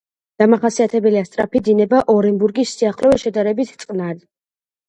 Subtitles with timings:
[0.43, 4.19] დამახასიათებელია სწრაფი დინება, ორენბურგის სიახლოვეს შედარებით წყნარი.